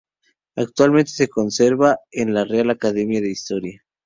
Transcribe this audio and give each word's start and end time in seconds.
Actualmente 0.55 1.11
se 1.11 1.27
conserva 1.27 1.99
en 2.11 2.33
la 2.33 2.43
Real 2.43 2.71
Academia 2.71 3.21
de 3.21 3.29
Historia. 3.29 3.83